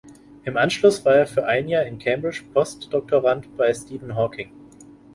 Im 0.45 0.57
Anschluss 0.57 1.05
war 1.05 1.13
er 1.13 1.27
für 1.27 1.45
ein 1.45 1.67
Jahr 1.67 1.83
in 1.83 1.99
Cambridge 1.99 2.41
Post-Doktorand 2.55 3.55
bei 3.55 3.71
Stephen 3.71 4.15
Hawking. 4.15 4.51